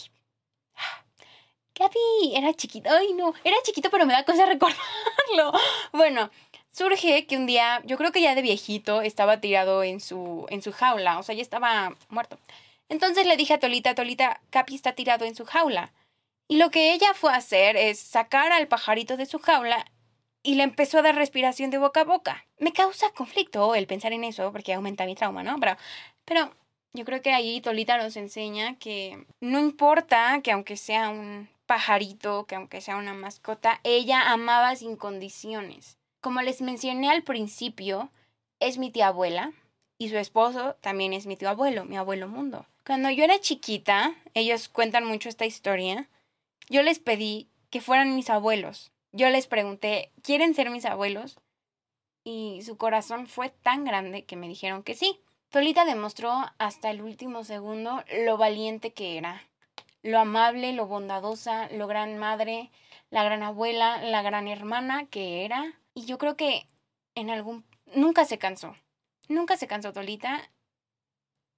Capi 1.75 1.99
era 2.35 2.55
chiquito. 2.55 2.89
Ay, 2.91 3.13
no, 3.15 3.35
era 3.43 3.57
chiquito, 3.65 3.91
pero 3.91 4.07
me 4.07 4.13
da 4.13 4.25
cosa 4.25 4.47
recordarlo. 4.47 5.53
Bueno, 5.93 6.31
surge 6.75 7.27
que 7.27 7.37
un 7.37 7.47
día, 7.47 7.83
yo 7.85 7.97
creo 7.97 8.13
que 8.13 8.21
ya 8.21 8.35
de 8.35 8.43
viejito, 8.43 9.01
estaba 9.01 9.41
tirado 9.41 9.83
en 9.85 10.01
su, 10.01 10.47
en 10.51 10.61
su 10.61 10.73
jaula, 10.73 11.19
o 11.19 11.23
sea, 11.23 11.35
ya 11.35 11.43
estaba 11.43 11.95
muerto. 12.09 12.39
Entonces 12.89 13.27
le 13.27 13.37
dije 13.37 13.55
a 13.55 13.61
Tolita, 13.61 13.95
Tolita, 13.95 14.41
Capi 14.51 14.75
está 14.75 14.93
tirado 14.93 15.25
en 15.25 15.35
su 15.35 15.45
jaula. 15.45 15.93
Y 16.49 16.57
lo 16.59 16.71
que 16.71 16.93
ella 16.93 17.15
fue 17.15 17.33
a 17.33 17.37
hacer 17.37 17.77
es 17.77 17.99
sacar 17.99 18.53
al 18.53 18.69
pajarito 18.69 19.17
de 19.17 19.27
su 19.27 19.39
jaula 19.39 19.87
y 20.43 20.57
le 20.57 20.65
empezó 20.65 20.99
a 20.99 21.03
dar 21.03 21.15
respiración 21.15 21.71
de 21.71 21.79
boca 21.79 22.03
a 22.03 22.05
boca. 22.05 22.47
Me 22.59 22.73
causa 22.73 23.11
conflicto 23.11 23.75
el 23.75 23.87
pensar 23.87 24.13
en 24.13 24.25
eso 24.25 24.53
porque 24.53 24.75
aumenta 24.75 25.07
mi 25.07 25.15
trauma, 25.15 25.43
¿no? 25.43 25.59
Pero, 25.59 25.77
pero 26.25 26.55
yo 26.93 27.05
creo 27.05 27.23
que 27.23 27.33
ahí 27.33 27.61
Tolita 27.61 27.97
nos 27.97 28.17
enseña 28.17 28.79
que 28.79 29.25
no 29.41 29.59
importa 29.59 30.41
que 30.43 30.53
aunque 30.53 30.77
sea 30.77 31.09
un 31.09 31.49
pajarito, 31.67 32.45
que 32.47 32.57
aunque 32.57 32.81
sea 32.81 32.97
una 32.97 33.15
mascota, 33.15 33.81
ella 33.85 34.33
amaba 34.33 34.77
sin 34.77 34.97
condiciones. 34.97 35.99
Como 36.25 36.41
les 36.41 36.63
mencioné 36.63 37.11
al 37.11 37.23
principio, 37.23 38.11
es 38.59 38.79
mi 38.79 38.91
tía 38.91 39.09
abuela 39.09 39.53
y 39.99 40.09
su 40.09 40.17
esposo 40.17 40.75
también 40.81 41.13
es 41.13 41.27
mi 41.27 41.37
tío 41.37 41.51
abuelo, 41.51 41.85
mi 41.85 41.99
abuelo 41.99 42.29
mundo. 42.29 42.65
Cuando 42.87 43.11
yo 43.11 43.25
era 43.25 43.39
chiquita, 43.41 44.15
ellos 44.33 44.71
cuentan 44.71 45.05
mucho 45.05 45.29
esta 45.29 45.45
historia, 45.45 46.09
yo 46.71 46.83
les 46.83 46.99
pedí 46.99 47.51
que 47.69 47.83
fueran 47.83 48.17
mis 48.17 48.31
abuelos. 48.31 48.91
Yo 49.13 49.29
les 49.29 49.47
pregunté, 49.47 50.13
¿quieren 50.23 50.55
ser 50.55 50.71
mis 50.71 50.87
abuelos? 50.87 51.39
Y 52.25 52.63
su 52.65 52.79
corazón 52.79 53.27
fue 53.27 53.51
tan 53.51 53.85
grande 53.85 54.25
que 54.25 54.37
me 54.37 54.49
dijeron 54.49 54.83
que 54.83 54.95
sí. 54.95 55.21
Tolita 55.51 55.85
demostró 55.85 56.33
hasta 56.57 56.91
el 56.91 57.03
último 57.03 57.45
segundo 57.45 58.03
lo 58.25 58.39
valiente 58.39 58.95
que 58.95 59.19
era, 59.19 59.43
lo 60.03 60.19
amable, 60.21 60.73
lo 60.73 60.87
bondadosa, 60.87 61.69
lo 61.69 61.87
gran 61.87 62.17
madre, 62.17 62.71
la 63.11 63.25
gran 63.25 63.43
abuela, 63.43 64.01
la 64.01 64.23
gran 64.23 64.49
hermana 64.49 65.05
que 65.05 65.45
era 65.45 65.75
y 65.95 66.05
yo 66.07 66.19
creo 66.19 66.37
que 66.37 66.69
en 67.15 67.31
algún... 67.31 67.65
Nunca 67.95 68.25
se 68.25 68.39
cansó. 68.39 68.77
Nunca 69.29 69.57
se 69.57 69.67
cansó 69.67 69.93
Tolita. 69.93 70.51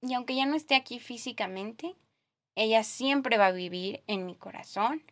Y 0.01 0.13
aunque 0.13 0.35
ya 0.35 0.45
no 0.45 0.55
esté 0.55 0.75
aquí 0.75 0.99
físicamente, 0.99 1.95
ella 2.55 2.83
siempre 2.83 3.37
va 3.37 3.47
a 3.47 3.51
vivir 3.51 4.03
en 4.07 4.25
mi 4.25 4.35
corazón. 4.35 5.03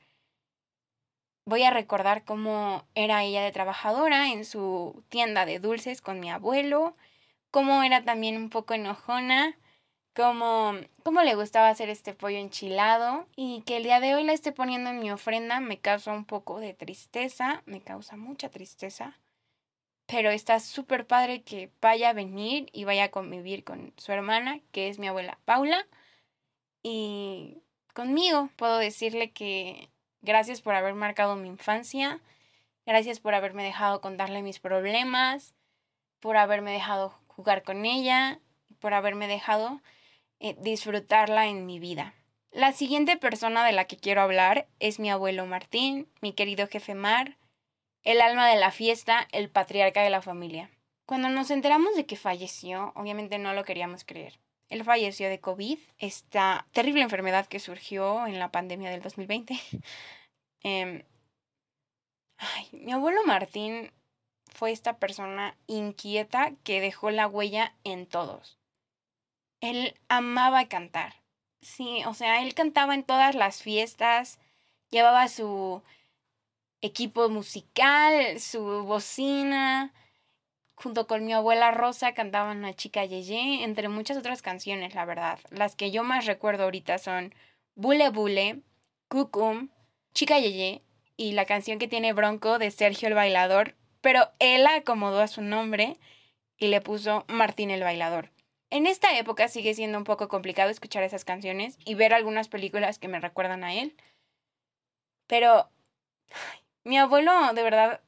Voy 1.48 1.64
a 1.64 1.72
recordar 1.72 2.24
cómo 2.24 2.86
era 2.96 3.24
ella 3.24 3.44
de 3.44 3.52
trabajadora 3.52 4.32
en 4.32 4.46
su 4.46 5.04
tienda 5.10 5.46
de 5.46 5.60
dulces 5.60 6.02
con 6.02 6.20
mi 6.20 6.32
abuelo, 6.32 6.96
cómo 7.52 7.84
era 7.84 8.04
también 8.04 8.38
un 8.38 8.50
poco 8.50 8.74
enojona, 8.74 9.56
cómo, 10.16 10.74
cómo 11.04 11.22
le 11.22 11.36
gustaba 11.36 11.70
hacer 11.70 11.90
este 11.90 12.14
pollo 12.14 12.38
enchilado 12.38 13.28
y 13.36 13.62
que 13.64 13.78
el 13.78 13.84
día 13.84 14.00
de 14.00 14.16
hoy 14.16 14.24
la 14.24 14.34
esté 14.34 14.52
poniendo 14.52 14.90
en 14.90 15.00
mi 15.00 15.12
ofrenda 15.12 15.60
me 15.60 15.80
causa 15.80 16.14
un 16.14 16.26
poco 16.26 16.60
de 16.60 16.74
tristeza, 16.74 17.62
me 17.66 17.82
causa 17.82 18.16
mucha 18.16 18.50
tristeza, 18.50 19.20
pero 20.08 20.32
está 20.32 20.60
súper 20.60 21.06
padre 21.06 21.42
que 21.44 21.70
vaya 21.82 22.10
a 22.10 22.14
venir 22.14 22.70
y 22.72 22.86
vaya 22.86 23.06
a 23.06 23.12
convivir 23.12 23.64
con 23.64 23.94
su 23.98 24.12
hermana, 24.14 24.62
que 24.72 24.88
es 24.90 25.00
mi 25.00 25.08
abuela 25.08 25.38
Paula, 25.46 25.86
y 26.82 27.58
conmigo 27.94 28.50
puedo 28.56 28.78
decirle 28.78 29.32
que 29.32 29.90
gracias 30.22 30.62
por 30.62 30.76
haber 30.76 30.94
marcado 30.94 31.36
mi 31.36 31.50
infancia, 31.50 32.22
gracias 32.86 33.20
por 33.20 33.36
haberme 33.36 33.64
dejado 33.64 34.00
contarle 34.00 34.44
mis 34.44 34.60
problemas, 34.60 35.56
por 36.22 36.38
haberme 36.38 36.72
dejado 36.72 37.14
jugar 37.28 37.64
con 37.64 37.86
ella, 37.86 38.40
por 38.80 38.94
haberme 38.94 39.28
dejado 39.28 39.82
disfrutarla 40.54 41.48
en 41.48 41.66
mi 41.66 41.80
vida. 41.80 42.14
La 42.52 42.72
siguiente 42.72 43.18
persona 43.18 43.66
de 43.66 43.74
la 43.74 43.86
que 43.86 43.98
quiero 43.98 44.22
hablar 44.22 44.68
es 44.80 45.00
mi 45.00 45.10
abuelo 45.10 45.46
Martín, 45.46 46.08
mi 46.22 46.32
querido 46.32 46.68
jefe 46.68 46.96
Mar, 46.96 47.38
el 48.04 48.22
alma 48.22 48.48
de 48.48 48.56
la 48.56 48.72
fiesta, 48.72 49.28
el 49.32 49.50
patriarca 49.50 50.02
de 50.04 50.10
la 50.10 50.22
familia. 50.22 50.70
Cuando 51.06 51.30
nos 51.30 51.52
enteramos 51.52 51.96
de 51.96 52.06
que 52.06 52.16
falleció, 52.16 52.94
obviamente 52.96 53.40
no 53.40 53.54
lo 53.54 53.66
queríamos 53.66 54.06
creer. 54.06 54.40
Él 54.70 54.84
falleció 54.84 55.30
de 55.30 55.40
COVID, 55.40 55.78
esta 55.98 56.66
terrible 56.72 57.02
enfermedad 57.02 57.46
que 57.46 57.60
surgió 57.60 58.26
en 58.26 58.40
la 58.40 58.52
pandemia 58.52 58.90
del 58.90 59.02
2020. 59.02 59.60
Em, 60.68 61.04
ay, 62.38 62.68
mi 62.72 62.92
abuelo 62.92 63.24
Martín 63.24 63.92
fue 64.52 64.72
esta 64.72 64.98
persona 64.98 65.56
inquieta 65.68 66.54
que 66.64 66.82
dejó 66.82 67.12
la 67.12 67.28
huella 67.28 67.76
en 67.84 68.08
todos. 68.08 68.58
Él 69.62 69.96
amaba 70.10 70.68
cantar. 70.68 71.16
Sí, 71.62 72.04
o 72.06 72.14
sea, 72.14 72.42
él 72.44 72.54
cantaba 72.54 72.94
en 72.94 73.04
todas 73.04 73.36
las 73.36 73.62
fiestas, 73.62 74.40
llevaba 74.90 75.28
su 75.28 75.82
equipo 76.82 77.30
musical, 77.30 78.40
su 78.40 78.62
bocina, 78.84 79.94
junto 80.76 81.08
con 81.08 81.26
mi 81.26 81.34
abuela 81.34 81.72
Rosa 81.72 82.14
cantaban 82.14 82.62
La 82.62 82.76
chica 82.76 83.06
Yeye, 83.06 83.64
entre 83.64 83.90
muchas 83.90 84.18
otras 84.18 84.42
canciones, 84.42 84.94
la 84.94 85.06
verdad. 85.06 85.40
Las 85.50 85.76
que 85.76 85.92
yo 85.92 86.04
más 86.04 86.26
recuerdo 86.26 86.66
ahorita 86.66 86.98
son 86.98 87.34
Bule 87.76 88.10
Bule, 88.10 88.62
Cucum, 89.08 89.70
Chica 90.14 90.38
Yeye 90.40 90.84
y 91.18 91.32
la 91.32 91.46
canción 91.46 91.80
que 91.80 91.88
tiene 91.88 92.14
Bronco 92.14 92.60
de 92.60 92.72
Sergio 92.72 93.08
el 93.08 93.14
Bailador, 93.16 93.76
pero 94.02 94.30
él 94.40 94.68
acomodó 94.68 95.22
a 95.22 95.28
su 95.28 95.42
nombre 95.42 95.98
y 96.58 96.68
le 96.68 96.82
puso 96.82 97.26
Martín 97.28 97.72
el 97.72 97.82
Bailador. 97.82 98.35
En 98.76 98.88
esta 98.88 99.18
época 99.18 99.48
sigue 99.48 99.74
siendo 99.74 99.98
un 99.98 100.04
poco 100.04 100.28
complicado 100.28 100.70
escuchar 100.70 101.02
esas 101.04 101.24
canciones 101.24 101.78
y 101.86 101.96
ver 101.96 102.14
algunas 102.14 102.50
películas 102.50 103.00
que 103.00 103.08
me 103.08 103.22
recuerdan 103.22 103.64
a 103.64 103.74
él. 103.74 103.96
Pero 105.28 105.70
mi 106.84 106.98
abuelo 106.98 107.32
de 107.54 107.64
verdad 107.64 108.02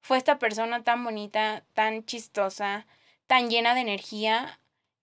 fue 0.00 0.16
esta 0.16 0.38
persona 0.38 0.84
tan 0.84 1.04
bonita, 1.04 1.66
tan 1.74 2.06
chistosa, 2.06 2.86
tan 3.26 3.50
llena 3.50 3.74
de 3.74 3.82
energía, 3.82 4.58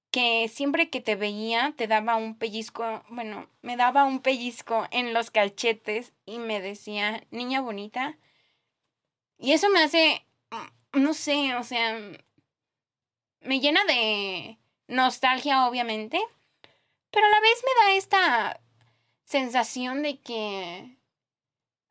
que 0.10 0.48
siempre 0.48 0.90
que 0.90 1.00
te 1.00 1.16
veía 1.16 1.76
te 1.78 1.86
daba 1.86 2.16
un 2.16 2.36
pellizco, 2.36 3.04
bueno, 3.10 3.48
me 3.62 3.78
daba 3.78 4.06
un 4.06 4.20
pellizco 4.20 4.88
en 4.90 5.14
los 5.14 5.30
calchetes 5.30 6.12
y 6.26 6.40
me 6.40 6.60
decía, 6.60 7.24
niña 7.30 7.62
bonita. 7.62 8.18
Y 9.38 9.52
eso 9.52 9.70
me 9.70 9.84
hace, 9.84 10.26
mm, 10.50 11.04
no 11.04 11.14
sé, 11.14 11.54
o 11.54 11.64
sea, 11.64 12.00
me 13.46 13.60
llena 13.60 13.84
de 13.86 14.58
nostalgia, 14.88 15.68
obviamente, 15.68 16.20
pero 17.12 17.26
a 17.26 17.30
la 17.30 17.40
vez 17.40 17.64
me 17.64 17.86
da 17.86 17.96
esta 17.96 18.60
sensación 19.24 20.04
de 20.04 20.20
que 20.20 20.98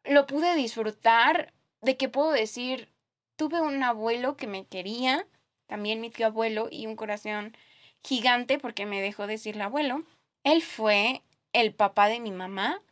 lo 0.04 0.26
pude 0.26 0.54
disfrutar, 0.54 1.52
de 1.80 1.96
que 1.96 2.08
puedo 2.08 2.30
decir, 2.30 2.92
tuve 3.36 3.60
un 3.60 3.82
abuelo 3.82 4.36
que 4.36 4.46
me 4.46 4.66
quería, 4.66 5.26
también 5.66 6.00
mi 6.00 6.10
tío 6.10 6.26
abuelo, 6.26 6.68
y 6.70 6.86
un 6.86 6.96
corazón 6.96 7.56
gigante 8.02 8.58
porque 8.58 8.86
me 8.86 9.00
dejó 9.00 9.26
decirle 9.26 9.62
abuelo. 9.62 10.04
Él 10.42 10.62
fue 10.62 11.22
el 11.52 11.74
papá 11.74 12.08
de 12.08 12.20
mi 12.20 12.30
mamá. 12.30 12.82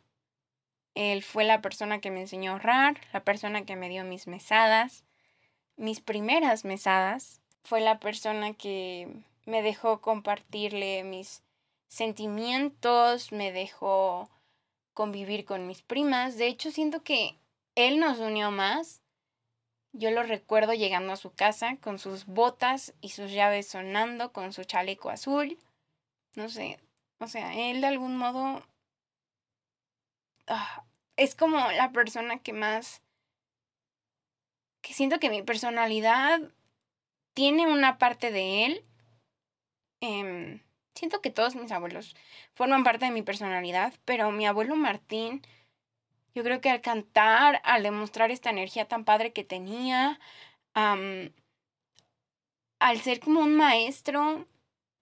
Él 0.95 1.23
fue 1.23 1.43
la 1.43 1.61
persona 1.61 1.99
que 1.99 2.11
me 2.11 2.21
enseñó 2.21 2.51
a 2.51 2.53
ahorrar, 2.53 2.99
la 3.13 3.23
persona 3.23 3.65
que 3.65 3.75
me 3.75 3.89
dio 3.89 4.03
mis 4.03 4.27
mesadas, 4.27 5.03
mis 5.75 6.01
primeras 6.01 6.65
mesadas. 6.65 7.42
Fue 7.63 7.81
la 7.81 7.99
persona 7.99 8.53
que 8.53 9.07
me 9.45 9.61
dejó 9.61 10.01
compartirle 10.01 11.03
mis 11.03 11.43
sentimientos, 11.87 13.31
me 13.31 13.51
dejó 13.51 14.29
convivir 14.93 15.45
con 15.45 15.67
mis 15.67 15.81
primas. 15.81 16.37
De 16.37 16.47
hecho, 16.47 16.71
siento 16.71 17.03
que 17.03 17.37
él 17.75 17.99
nos 17.99 18.19
unió 18.19 18.51
más 18.51 19.03
yo 19.93 20.09
lo 20.09 20.23
recuerdo 20.23 20.73
llegando 20.73 21.13
a 21.13 21.17
su 21.17 21.31
casa 21.33 21.77
con 21.77 21.99
sus 21.99 22.25
botas 22.25 22.95
y 22.99 23.09
sus 23.09 23.31
llaves 23.31 23.67
sonando, 23.67 24.33
con 24.33 24.51
su 24.51 24.63
chaleco 24.63 25.11
azul. 25.11 25.59
No 26.35 26.49
sé, 26.49 26.79
o 27.19 27.27
sea, 27.27 27.53
él 27.53 27.79
de 27.81 27.87
algún 27.87 28.17
modo 28.17 28.63
ah, 30.47 30.83
es 31.15 31.35
como 31.35 31.57
la 31.71 31.91
persona 31.91 32.39
que 32.39 32.53
más... 32.53 33.03
que 34.81 34.93
siento 34.93 35.19
que 35.19 35.29
mi 35.29 35.43
personalidad 35.43 36.41
tiene 37.33 37.67
una 37.67 37.97
parte 37.97 38.31
de 38.31 38.65
él. 38.65 38.85
Em, 40.01 40.61
siento 40.95 41.21
que 41.21 41.29
todos 41.29 41.55
mis 41.55 41.71
abuelos 41.71 42.15
forman 42.53 42.83
parte 42.83 43.05
de 43.05 43.11
mi 43.11 43.21
personalidad, 43.21 43.93
pero 44.05 44.31
mi 44.31 44.45
abuelo 44.45 44.75
Martín 44.75 45.41
yo 46.35 46.43
creo 46.43 46.61
que 46.61 46.69
al 46.69 46.81
cantar, 46.81 47.61
al 47.63 47.83
demostrar 47.83 48.31
esta 48.31 48.49
energía 48.49 48.87
tan 48.87 49.05
padre 49.05 49.33
que 49.33 49.43
tenía, 49.43 50.19
al 50.73 51.31
ser 53.01 53.19
como 53.19 53.41
un 53.41 53.55
maestro, 53.55 54.47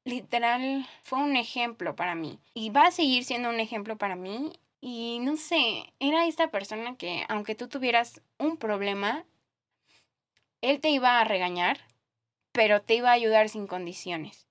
literal, 0.04 0.88
fue 1.04 1.20
un 1.20 1.36
ejemplo 1.38 1.96
para 1.96 2.16
mí. 2.16 2.40
Y 2.54 2.70
va 2.70 2.88
a 2.88 2.92
seguir 2.92 3.24
siendo 3.24 3.50
un 3.50 3.60
ejemplo 3.60 3.98
para 3.98 4.16
mí. 4.16 4.52
Y 4.82 5.20
no 5.22 5.38
sé, 5.38 5.94
era 6.00 6.26
esta 6.28 6.50
persona 6.52 6.98
que 6.98 7.26
aunque 7.30 7.56
tú 7.56 7.68
tuvieras 7.70 8.22
un 8.38 8.58
problema, 8.58 9.26
él 10.62 10.82
te 10.82 10.90
iba 10.90 11.20
a 11.20 11.24
regañar, 11.24 11.80
pero 12.52 12.82
te 12.82 12.96
iba 12.96 13.10
a 13.10 13.14
ayudar 13.14 13.50
sin 13.50 13.68
condiciones. 13.68 14.48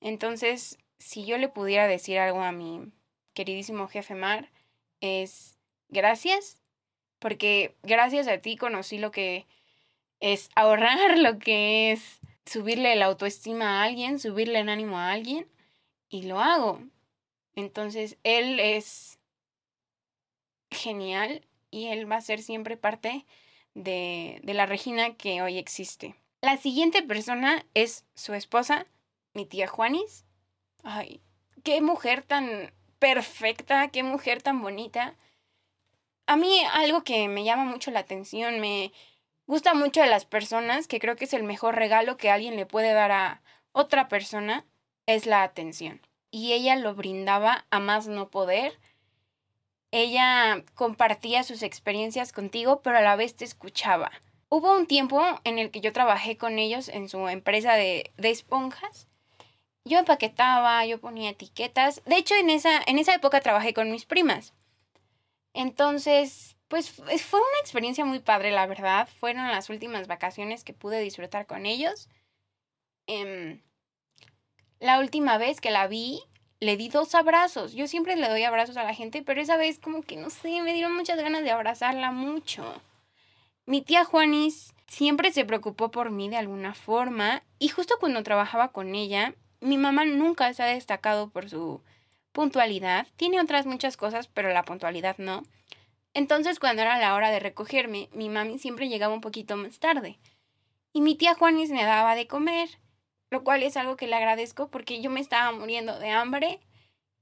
Entonces, 0.00 0.78
si 0.98 1.24
yo 1.24 1.38
le 1.38 1.48
pudiera 1.48 1.86
decir 1.86 2.18
algo 2.18 2.42
a 2.42 2.52
mi 2.52 2.92
queridísimo 3.34 3.88
jefe 3.88 4.14
Mar, 4.14 4.50
es 5.00 5.58
gracias, 5.88 6.60
porque 7.18 7.76
gracias 7.82 8.28
a 8.28 8.38
ti 8.38 8.56
conocí 8.56 8.98
lo 8.98 9.10
que 9.10 9.46
es 10.20 10.50
ahorrar, 10.54 11.18
lo 11.18 11.38
que 11.38 11.92
es 11.92 12.20
subirle 12.46 12.96
la 12.96 13.06
autoestima 13.06 13.80
a 13.80 13.84
alguien, 13.84 14.18
subirle 14.18 14.60
el 14.60 14.68
ánimo 14.68 14.98
a 14.98 15.12
alguien, 15.12 15.46
y 16.08 16.22
lo 16.22 16.40
hago. 16.40 16.80
Entonces, 17.54 18.16
él 18.22 18.60
es 18.60 19.18
genial 20.70 21.46
y 21.70 21.88
él 21.88 22.10
va 22.10 22.16
a 22.16 22.20
ser 22.20 22.40
siempre 22.40 22.76
parte 22.76 23.26
de, 23.74 24.40
de 24.42 24.54
la 24.54 24.66
Regina 24.66 25.14
que 25.16 25.42
hoy 25.42 25.58
existe. 25.58 26.14
La 26.40 26.56
siguiente 26.56 27.02
persona 27.02 27.64
es 27.74 28.04
su 28.14 28.34
esposa, 28.34 28.86
mi 29.34 29.46
tía 29.46 29.66
Juanis. 29.66 30.24
Ay, 30.82 31.20
qué 31.64 31.80
mujer 31.80 32.22
tan 32.22 32.72
perfecta, 32.98 33.88
qué 33.88 34.02
mujer 34.02 34.42
tan 34.42 34.62
bonita 34.62 35.16
a 36.28 36.36
mí 36.36 36.62
algo 36.74 37.02
que 37.04 37.26
me 37.26 37.42
llama 37.42 37.64
mucho 37.64 37.90
la 37.90 38.00
atención, 38.00 38.60
me 38.60 38.92
gusta 39.46 39.72
mucho 39.72 40.02
de 40.02 40.08
las 40.08 40.26
personas, 40.26 40.86
que 40.86 41.00
creo 41.00 41.16
que 41.16 41.24
es 41.24 41.32
el 41.32 41.42
mejor 41.42 41.74
regalo 41.74 42.18
que 42.18 42.30
alguien 42.30 42.54
le 42.54 42.66
puede 42.66 42.92
dar 42.92 43.10
a 43.10 43.42
otra 43.72 44.08
persona, 44.08 44.66
es 45.06 45.24
la 45.24 45.42
atención. 45.42 46.02
Y 46.30 46.52
ella 46.52 46.76
lo 46.76 46.94
brindaba 46.94 47.64
a 47.70 47.80
más 47.80 48.08
no 48.08 48.28
poder. 48.28 48.78
Ella 49.90 50.62
compartía 50.74 51.44
sus 51.44 51.62
experiencias 51.62 52.32
contigo, 52.32 52.82
pero 52.82 52.98
a 52.98 53.00
la 53.00 53.16
vez 53.16 53.34
te 53.34 53.46
escuchaba. 53.46 54.12
Hubo 54.50 54.74
un 54.74 54.86
tiempo 54.86 55.22
en 55.44 55.58
el 55.58 55.70
que 55.70 55.80
yo 55.80 55.92
trabajé 55.92 56.36
con 56.36 56.58
ellos 56.58 56.88
en 56.88 57.08
su 57.08 57.28
empresa 57.28 57.74
de, 57.74 58.12
de 58.16 58.30
esponjas. 58.30 59.06
Yo 59.84 59.98
empaquetaba, 59.98 60.84
yo 60.86 61.00
ponía 61.00 61.30
etiquetas. 61.30 62.02
De 62.04 62.16
hecho, 62.16 62.34
en 62.34 62.50
esa, 62.50 62.80
en 62.86 62.98
esa 62.98 63.14
época 63.14 63.40
trabajé 63.40 63.74
con 63.74 63.90
mis 63.90 64.04
primas. 64.04 64.54
Entonces, 65.54 66.56
pues 66.68 66.90
fue 66.90 67.40
una 67.40 67.60
experiencia 67.60 68.04
muy 68.04 68.20
padre, 68.20 68.52
la 68.52 68.66
verdad. 68.66 69.08
Fueron 69.18 69.48
las 69.48 69.70
últimas 69.70 70.06
vacaciones 70.06 70.64
que 70.64 70.74
pude 70.74 71.00
disfrutar 71.00 71.46
con 71.46 71.66
ellos. 71.66 72.08
Em, 73.06 73.62
la 74.80 75.00
última 75.00 75.38
vez 75.38 75.60
que 75.60 75.70
la 75.70 75.88
vi, 75.88 76.22
le 76.60 76.76
di 76.76 76.88
dos 76.88 77.14
abrazos. 77.14 77.72
Yo 77.72 77.86
siempre 77.86 78.16
le 78.16 78.28
doy 78.28 78.44
abrazos 78.44 78.76
a 78.76 78.84
la 78.84 78.94
gente, 78.94 79.22
pero 79.22 79.40
esa 79.40 79.56
vez 79.56 79.78
como 79.78 80.02
que 80.02 80.16
no 80.16 80.30
sé, 80.30 80.60
me 80.62 80.74
dieron 80.74 80.94
muchas 80.94 81.18
ganas 81.18 81.42
de 81.42 81.50
abrazarla 81.50 82.12
mucho. 82.12 82.80
Mi 83.68 83.82
tía 83.82 84.06
Juanis 84.06 84.72
siempre 84.86 85.30
se 85.30 85.44
preocupó 85.44 85.90
por 85.90 86.10
mí 86.10 86.30
de 86.30 86.38
alguna 86.38 86.72
forma 86.72 87.42
y 87.58 87.68
justo 87.68 87.96
cuando 88.00 88.22
trabajaba 88.22 88.72
con 88.72 88.94
ella, 88.94 89.34
mi 89.60 89.76
mamá 89.76 90.06
nunca 90.06 90.54
se 90.54 90.62
ha 90.62 90.66
destacado 90.66 91.28
por 91.28 91.50
su 91.50 91.82
puntualidad. 92.32 93.06
Tiene 93.16 93.38
otras 93.42 93.66
muchas 93.66 93.98
cosas, 93.98 94.26
pero 94.26 94.48
la 94.54 94.64
puntualidad 94.64 95.18
no. 95.18 95.42
Entonces, 96.14 96.60
cuando 96.60 96.80
era 96.80 96.96
la 96.96 97.14
hora 97.14 97.30
de 97.30 97.40
recogerme, 97.40 98.08
mi 98.14 98.30
mami 98.30 98.58
siempre 98.58 98.88
llegaba 98.88 99.12
un 99.12 99.20
poquito 99.20 99.54
más 99.58 99.78
tarde. 99.78 100.18
Y 100.94 101.02
mi 101.02 101.14
tía 101.14 101.34
Juanis 101.34 101.68
me 101.68 101.84
daba 101.84 102.14
de 102.14 102.26
comer, 102.26 102.70
lo 103.28 103.44
cual 103.44 103.62
es 103.62 103.76
algo 103.76 103.98
que 103.98 104.06
le 104.06 104.16
agradezco 104.16 104.68
porque 104.68 105.02
yo 105.02 105.10
me 105.10 105.20
estaba 105.20 105.52
muriendo 105.52 105.98
de 105.98 106.08
hambre 106.08 106.58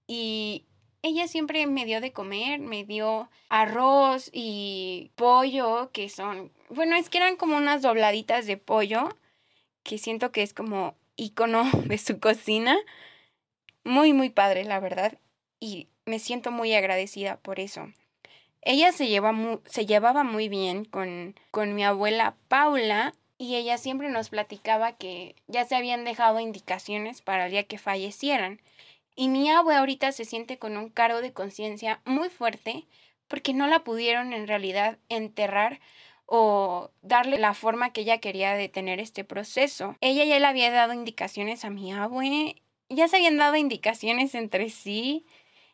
y 0.06 0.64
ella 1.06 1.28
siempre 1.28 1.66
me 1.66 1.84
dio 1.84 2.00
de 2.00 2.12
comer, 2.12 2.60
me 2.60 2.84
dio 2.84 3.30
arroz 3.48 4.30
y 4.32 5.10
pollo, 5.14 5.90
que 5.92 6.08
son, 6.08 6.52
bueno, 6.68 6.96
es 6.96 7.08
que 7.08 7.18
eran 7.18 7.36
como 7.36 7.56
unas 7.56 7.82
dobladitas 7.82 8.46
de 8.46 8.56
pollo, 8.56 9.08
que 9.82 9.98
siento 9.98 10.32
que 10.32 10.42
es 10.42 10.52
como 10.52 10.94
icono 11.16 11.64
de 11.84 11.98
su 11.98 12.20
cocina 12.20 12.76
muy, 13.84 14.12
muy 14.12 14.30
padre, 14.30 14.64
la 14.64 14.80
verdad, 14.80 15.16
y 15.60 15.88
me 16.04 16.18
siento 16.18 16.50
muy 16.50 16.74
agradecida 16.74 17.36
por 17.36 17.60
eso. 17.60 17.88
Ella 18.62 18.90
se, 18.90 19.06
lleva 19.06 19.32
se 19.66 19.86
llevaba 19.86 20.24
muy 20.24 20.48
bien 20.48 20.84
con, 20.84 21.36
con 21.52 21.74
mi 21.74 21.84
abuela 21.84 22.34
Paula 22.48 23.14
y 23.38 23.54
ella 23.54 23.78
siempre 23.78 24.10
nos 24.10 24.30
platicaba 24.30 24.92
que 24.92 25.36
ya 25.46 25.64
se 25.64 25.76
habían 25.76 26.04
dejado 26.04 26.40
indicaciones 26.40 27.22
para 27.22 27.46
el 27.46 27.52
día 27.52 27.62
que 27.62 27.78
fallecieran. 27.78 28.60
Y 29.16 29.28
mi 29.28 29.50
abue 29.50 29.74
ahorita 29.74 30.12
se 30.12 30.26
siente 30.26 30.58
con 30.58 30.76
un 30.76 30.90
cargo 30.90 31.22
de 31.22 31.32
conciencia 31.32 32.00
muy 32.04 32.28
fuerte 32.28 32.86
porque 33.28 33.54
no 33.54 33.66
la 33.66 33.82
pudieron 33.82 34.34
en 34.34 34.46
realidad 34.46 34.98
enterrar 35.08 35.80
o 36.26 36.90
darle 37.02 37.38
la 37.38 37.54
forma 37.54 37.92
que 37.92 38.02
ella 38.02 38.18
quería 38.18 38.54
de 38.54 38.68
tener 38.68 39.00
este 39.00 39.24
proceso. 39.24 39.96
Ella 40.00 40.24
ya 40.24 40.38
le 40.38 40.46
había 40.46 40.70
dado 40.70 40.92
indicaciones 40.92 41.64
a 41.64 41.70
mi 41.70 41.92
abue, 41.92 42.62
ya 42.88 43.08
se 43.08 43.16
habían 43.16 43.38
dado 43.38 43.56
indicaciones 43.56 44.34
entre 44.34 44.68
sí, 44.68 45.24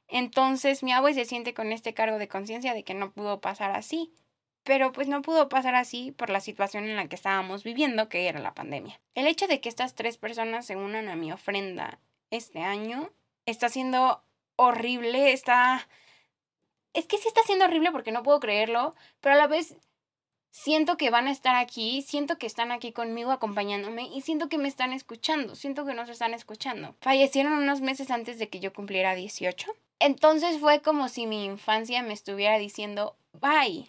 entonces 0.09 0.83
mi 0.83 0.93
abue 0.93 1.15
se 1.15 1.25
siente 1.25 1.53
con 1.53 1.73
este 1.73 1.95
cargo 1.95 2.19
de 2.19 2.29
conciencia 2.29 2.75
de 2.75 2.85
que 2.85 2.95
no 2.95 3.13
pudo 3.13 3.41
pasar 3.41 3.73
así. 3.73 4.13
Pero 4.65 4.93
pues 4.93 5.09
no 5.09 5.23
pudo 5.23 5.49
pasar 5.49 5.75
así 5.75 6.13
por 6.13 6.31
la 6.31 6.39
situación 6.41 6.85
en 6.85 6.95
la 6.95 7.09
que 7.09 7.17
estábamos 7.17 7.65
viviendo, 7.65 8.09
que 8.09 8.29
era 8.29 8.39
la 8.39 8.55
pandemia. 8.55 9.01
El 9.17 9.27
hecho 9.27 9.49
de 9.49 9.61
que 9.61 9.69
estas 9.69 9.97
tres 9.97 10.19
personas 10.19 10.67
se 10.67 10.77
unan 10.77 11.09
a 11.09 11.17
mi 11.17 11.33
ofrenda 11.33 11.99
este 12.31 12.61
año 12.61 13.11
está 13.47 13.69
siendo 13.69 14.23
horrible, 14.57 15.33
está... 15.33 15.87
Es 16.95 17.07
que 17.07 17.19
sí 17.19 17.29
está 17.29 17.43
siendo 17.43 17.65
horrible 17.65 17.91
porque 17.91 18.13
no 18.13 18.23
puedo 18.23 18.41
creerlo, 18.41 18.95
pero 19.21 19.35
a 19.35 19.39
la 19.39 19.47
vez 19.47 19.77
siento 20.51 20.99
que 20.99 21.11
van 21.11 21.27
a 21.27 21.31
estar 21.31 21.57
aquí, 21.57 22.03
siento 22.03 22.37
que 22.37 22.47
están 22.47 22.71
aquí 22.71 22.93
conmigo 22.93 23.33
acompañándome 23.33 24.05
y 24.15 24.21
siento 24.21 24.49
que 24.49 24.59
me 24.59 24.69
están 24.69 24.93
escuchando, 24.93 25.55
siento 25.55 25.87
que 25.87 25.95
nos 25.95 26.11
están 26.11 26.35
escuchando. 26.35 26.95
Fallecieron 27.01 27.55
unos 27.55 27.81
meses 27.81 28.11
antes 28.11 28.39
de 28.39 28.49
que 28.49 28.61
yo 28.61 28.73
cumpliera 28.73 29.15
18. 29.15 29.75
Entonces 29.99 30.61
fue 30.61 30.81
como 30.83 31.09
si 31.09 31.27
mi 31.27 31.45
infancia 31.45 32.03
me 32.03 32.13
estuviera 32.13 32.59
diciendo, 32.59 33.17
bye, 33.33 33.87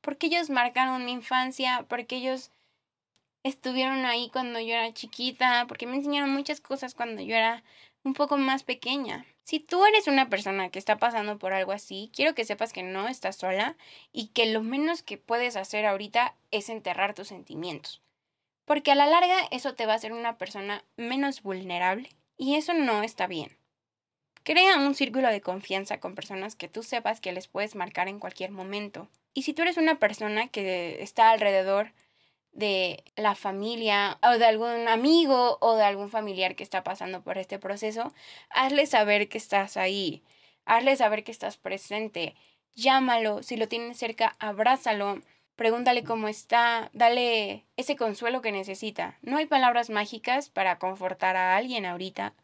porque 0.00 0.28
ellos 0.28 0.48
marcaron 0.48 1.04
mi 1.04 1.12
infancia, 1.12 1.84
porque 1.88 2.16
ellos 2.16 2.50
estuvieron 3.42 4.06
ahí 4.06 4.30
cuando 4.32 4.58
yo 4.58 4.74
era 4.74 4.92
chiquita, 4.94 5.66
porque 5.68 5.86
me 5.86 5.96
enseñaron 5.96 6.30
muchas 6.32 6.60
cosas 6.60 6.94
cuando 6.94 7.22
yo 7.22 7.36
era 7.36 7.62
un 8.06 8.14
poco 8.14 8.38
más 8.38 8.62
pequeña. 8.62 9.26
Si 9.42 9.60
tú 9.60 9.84
eres 9.84 10.06
una 10.06 10.30
persona 10.30 10.70
que 10.70 10.78
está 10.78 10.96
pasando 10.96 11.38
por 11.38 11.52
algo 11.52 11.72
así, 11.72 12.10
quiero 12.14 12.34
que 12.34 12.44
sepas 12.44 12.72
que 12.72 12.82
no 12.82 13.08
estás 13.08 13.36
sola 13.36 13.76
y 14.12 14.28
que 14.28 14.46
lo 14.46 14.62
menos 14.62 15.02
que 15.02 15.18
puedes 15.18 15.56
hacer 15.56 15.84
ahorita 15.84 16.34
es 16.50 16.68
enterrar 16.68 17.14
tus 17.14 17.28
sentimientos. 17.28 18.00
Porque 18.64 18.92
a 18.92 18.94
la 18.94 19.06
larga 19.06 19.36
eso 19.50 19.74
te 19.74 19.86
va 19.86 19.92
a 19.92 19.96
hacer 19.96 20.12
una 20.12 20.38
persona 20.38 20.84
menos 20.96 21.42
vulnerable 21.42 22.08
y 22.36 22.54
eso 22.54 22.74
no 22.74 23.02
está 23.02 23.26
bien. 23.26 23.56
Crea 24.42 24.78
un 24.78 24.94
círculo 24.94 25.28
de 25.28 25.40
confianza 25.40 25.98
con 25.98 26.14
personas 26.14 26.54
que 26.54 26.68
tú 26.68 26.82
sepas 26.84 27.20
que 27.20 27.32
les 27.32 27.48
puedes 27.48 27.74
marcar 27.74 28.08
en 28.08 28.20
cualquier 28.20 28.52
momento. 28.52 29.08
Y 29.34 29.42
si 29.42 29.52
tú 29.52 29.62
eres 29.62 29.76
una 29.76 29.98
persona 29.98 30.48
que 30.48 31.02
está 31.02 31.30
alrededor 31.30 31.92
de 32.56 33.04
la 33.16 33.34
familia 33.34 34.18
o 34.22 34.38
de 34.38 34.46
algún 34.46 34.88
amigo 34.88 35.58
o 35.60 35.76
de 35.76 35.84
algún 35.84 36.08
familiar 36.10 36.56
que 36.56 36.64
está 36.64 36.82
pasando 36.82 37.22
por 37.22 37.38
este 37.38 37.58
proceso, 37.58 38.12
hazle 38.50 38.86
saber 38.86 39.28
que 39.28 39.38
estás 39.38 39.76
ahí, 39.76 40.22
hazle 40.64 40.96
saber 40.96 41.22
que 41.22 41.32
estás 41.32 41.58
presente, 41.58 42.34
llámalo, 42.74 43.42
si 43.42 43.56
lo 43.56 43.68
tienes 43.68 43.98
cerca, 43.98 44.36
abrázalo, 44.38 45.20
pregúntale 45.54 46.02
cómo 46.02 46.28
está, 46.28 46.90
dale 46.94 47.66
ese 47.76 47.94
consuelo 47.96 48.40
que 48.40 48.52
necesita. 48.52 49.18
No 49.20 49.36
hay 49.36 49.46
palabras 49.46 49.90
mágicas 49.90 50.48
para 50.48 50.78
confortar 50.78 51.36
a 51.36 51.56
alguien 51.56 51.84
ahorita, 51.84 52.34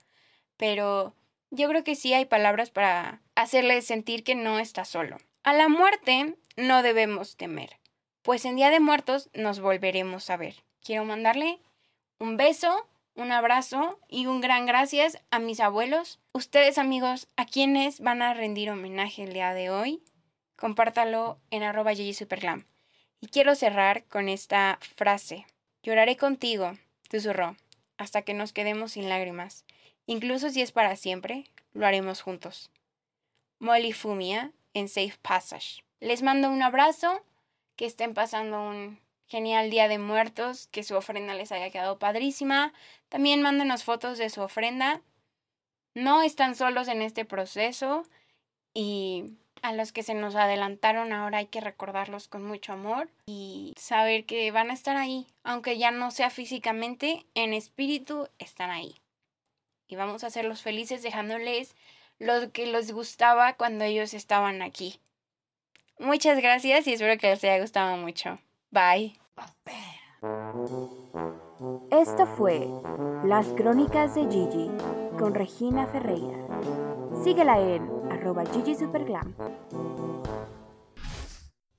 pero 0.58 1.14
yo 1.50 1.68
creo 1.68 1.84
que 1.84 1.94
sí 1.94 2.12
hay 2.12 2.26
palabras 2.26 2.70
para 2.70 3.22
hacerle 3.34 3.80
sentir 3.80 4.24
que 4.24 4.34
no 4.34 4.58
está 4.58 4.84
solo. 4.84 5.16
A 5.42 5.54
la 5.54 5.68
muerte 5.68 6.36
no 6.56 6.82
debemos 6.82 7.36
temer 7.36 7.81
pues 8.22 8.44
en 8.44 8.56
Día 8.56 8.70
de 8.70 8.80
Muertos 8.80 9.28
nos 9.34 9.60
volveremos 9.60 10.30
a 10.30 10.36
ver. 10.36 10.54
Quiero 10.82 11.04
mandarle 11.04 11.58
un 12.18 12.36
beso, 12.36 12.86
un 13.14 13.32
abrazo 13.32 13.98
y 14.08 14.26
un 14.26 14.40
gran 14.40 14.64
gracias 14.64 15.18
a 15.30 15.38
mis 15.38 15.60
abuelos. 15.60 16.20
Ustedes 16.32 16.78
amigos, 16.78 17.28
a 17.36 17.44
quienes 17.46 18.00
van 18.00 18.22
a 18.22 18.32
rendir 18.32 18.70
homenaje 18.70 19.24
el 19.24 19.32
día 19.32 19.54
de 19.54 19.70
hoy, 19.70 20.02
compártalo 20.56 21.38
en 21.50 21.64
arroba 21.64 21.92
Superglam. 21.94 22.64
Y 23.20 23.26
quiero 23.26 23.54
cerrar 23.54 24.04
con 24.04 24.28
esta 24.28 24.78
frase. 24.96 25.46
Lloraré 25.82 26.16
contigo, 26.16 26.78
susurró, 27.10 27.56
hasta 27.98 28.22
que 28.22 28.34
nos 28.34 28.52
quedemos 28.52 28.92
sin 28.92 29.08
lágrimas. 29.08 29.64
Incluso 30.06 30.50
si 30.50 30.62
es 30.62 30.72
para 30.72 30.96
siempre, 30.96 31.44
lo 31.72 31.86
haremos 31.86 32.22
juntos. 32.22 32.70
Molly 33.58 33.92
Fumia 33.92 34.52
en 34.74 34.88
Safe 34.88 35.14
Passage. 35.22 35.84
Les 36.00 36.22
mando 36.22 36.50
un 36.50 36.62
abrazo 36.62 37.22
que 37.76 37.86
estén 37.86 38.14
pasando 38.14 38.60
un 38.62 39.00
genial 39.26 39.70
día 39.70 39.88
de 39.88 39.98
muertos, 39.98 40.66
que 40.68 40.82
su 40.82 40.94
ofrenda 40.94 41.34
les 41.34 41.52
haya 41.52 41.70
quedado 41.70 41.98
padrísima. 41.98 42.72
También 43.08 43.42
mándenos 43.42 43.84
fotos 43.84 44.18
de 44.18 44.28
su 44.28 44.42
ofrenda. 44.42 45.00
No 45.94 46.22
están 46.22 46.54
solos 46.54 46.88
en 46.88 47.02
este 47.02 47.24
proceso 47.24 48.04
y 48.74 49.24
a 49.62 49.72
los 49.72 49.92
que 49.92 50.02
se 50.02 50.14
nos 50.14 50.34
adelantaron 50.34 51.12
ahora 51.12 51.38
hay 51.38 51.46
que 51.46 51.60
recordarlos 51.60 52.28
con 52.28 52.44
mucho 52.44 52.72
amor 52.72 53.08
y 53.26 53.74
saber 53.78 54.26
que 54.26 54.50
van 54.50 54.70
a 54.70 54.74
estar 54.74 54.96
ahí, 54.96 55.26
aunque 55.44 55.78
ya 55.78 55.90
no 55.90 56.10
sea 56.10 56.30
físicamente, 56.30 57.24
en 57.34 57.54
espíritu 57.54 58.28
están 58.38 58.70
ahí. 58.70 58.96
Y 59.86 59.96
vamos 59.96 60.24
a 60.24 60.26
hacerlos 60.26 60.62
felices 60.62 61.02
dejándoles 61.02 61.76
lo 62.18 62.50
que 62.52 62.66
les 62.66 62.92
gustaba 62.92 63.54
cuando 63.54 63.84
ellos 63.84 64.14
estaban 64.14 64.62
aquí. 64.62 64.98
Muchas 66.02 66.36
gracias 66.42 66.86
y 66.88 66.94
espero 66.94 67.16
que 67.16 67.28
les 67.28 67.44
haya 67.44 67.60
gustado 67.60 67.96
mucho. 67.96 68.40
Bye. 68.72 69.14
Esto 71.92 72.26
fue 72.26 72.68
Las 73.24 73.46
Crónicas 73.52 74.16
de 74.16 74.22
Gigi 74.22 74.68
con 75.16 75.32
Regina 75.32 75.86
Ferreira. 75.86 76.38
Síguela 77.22 77.60
en 77.60 77.88
arroba 78.10 78.44
Gigi 78.46 78.74
Superglam. 78.74 79.34